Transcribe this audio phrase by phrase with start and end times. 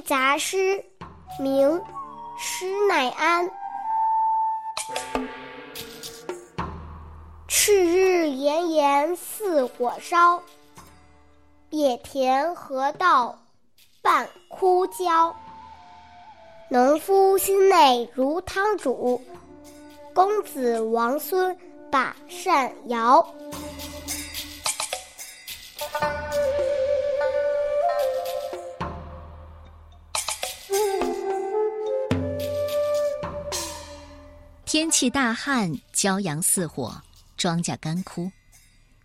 [0.00, 0.84] 杂诗，
[1.38, 1.68] 明·
[2.38, 3.50] 施耐庵。
[7.46, 10.42] 赤日炎炎似火烧，
[11.68, 13.38] 野田河道
[14.02, 15.34] 半枯焦。
[16.68, 19.20] 农夫心内如汤煮，
[20.14, 21.56] 公子王孙
[21.90, 23.34] 把扇摇。
[34.72, 36.94] 天气大旱，骄阳似火，
[37.36, 38.30] 庄稼干枯。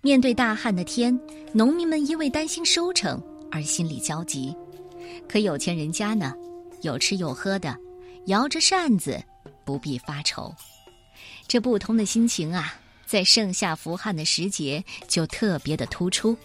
[0.02, 1.20] 面对大旱的天，
[1.54, 3.20] 农民们因为担心收成
[3.50, 4.56] 而心里焦急。
[5.28, 6.36] 可有钱人家呢，
[6.84, 7.76] 有吃有喝的，
[8.28, 9.20] 摇着扇子，
[9.66, 10.54] 不必发愁。
[11.48, 12.76] 这不同的心情啊，
[13.08, 16.38] 在盛夏伏旱的时节就特别的突出。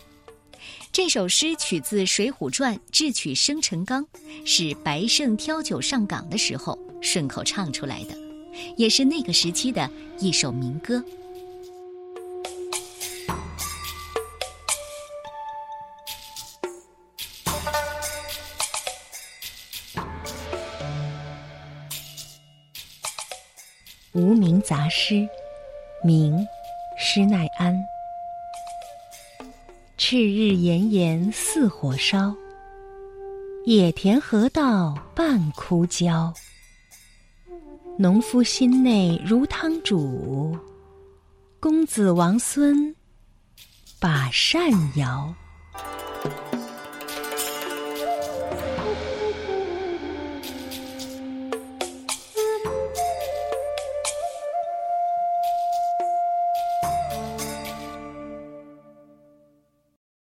[0.90, 4.02] 这首诗取自《水浒传》智取生辰纲，
[4.46, 8.29] 是白胜挑酒上岗的时候顺口唱出来的。
[8.76, 11.02] 也是那个时期的一首民歌。
[24.12, 25.26] 无名杂诗，
[26.02, 26.46] 明，
[26.98, 27.74] 施耐庵。
[29.96, 32.34] 赤日炎炎似火烧，
[33.64, 36.34] 野田河道半枯焦。
[37.98, 40.56] 农夫心内如汤煮，
[41.58, 42.94] 公子王孙
[43.98, 45.34] 把扇摇。